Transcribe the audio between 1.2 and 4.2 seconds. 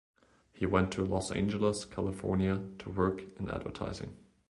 Angeles, California, to work in advertising.